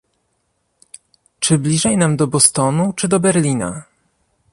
czy 1.39 1.57
bliżej 1.57 1.97
nam 1.97 2.17
do 2.17 2.27
Bostonu 2.27 2.93
czy 2.93 3.07
do 3.07 3.19
Berlina? 3.19 3.83